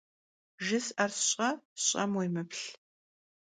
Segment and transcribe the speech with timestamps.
[0.65, 1.49] Jjıs'er ş'e,
[1.83, 2.63] sş'em vuêmıplh.